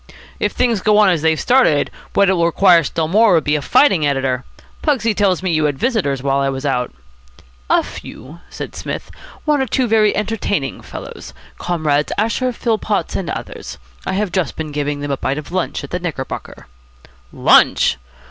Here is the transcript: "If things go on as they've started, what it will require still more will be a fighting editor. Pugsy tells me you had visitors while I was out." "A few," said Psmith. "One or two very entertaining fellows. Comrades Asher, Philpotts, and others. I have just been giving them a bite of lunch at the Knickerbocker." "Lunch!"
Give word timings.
"If 0.39 0.53
things 0.53 0.81
go 0.81 0.97
on 0.97 1.09
as 1.09 1.21
they've 1.21 1.39
started, 1.39 1.91
what 2.15 2.27
it 2.27 2.33
will 2.33 2.47
require 2.47 2.83
still 2.83 3.07
more 3.07 3.35
will 3.35 3.41
be 3.41 3.55
a 3.55 3.61
fighting 3.61 4.03
editor. 4.03 4.43
Pugsy 4.81 5.13
tells 5.13 5.43
me 5.43 5.51
you 5.53 5.65
had 5.65 5.77
visitors 5.77 6.23
while 6.23 6.39
I 6.39 6.49
was 6.49 6.65
out." 6.65 6.91
"A 7.69 7.83
few," 7.83 8.39
said 8.49 8.75
Psmith. 8.75 9.11
"One 9.45 9.61
or 9.61 9.67
two 9.67 9.85
very 9.85 10.15
entertaining 10.15 10.81
fellows. 10.81 11.35
Comrades 11.59 12.11
Asher, 12.17 12.51
Philpotts, 12.51 13.15
and 13.15 13.29
others. 13.29 13.77
I 14.03 14.13
have 14.13 14.31
just 14.31 14.55
been 14.55 14.71
giving 14.71 15.01
them 15.01 15.11
a 15.11 15.17
bite 15.17 15.37
of 15.37 15.51
lunch 15.51 15.83
at 15.83 15.91
the 15.91 15.99
Knickerbocker." 15.99 16.65
"Lunch!" 17.31 17.97